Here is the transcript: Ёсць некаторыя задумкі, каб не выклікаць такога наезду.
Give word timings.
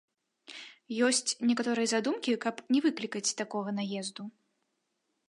Ёсць 1.07 1.35
некаторыя 1.49 1.91
задумкі, 1.93 2.31
каб 2.45 2.63
не 2.77 2.81
выклікаць 2.87 3.35
такога 3.43 3.69
наезду. 3.81 4.23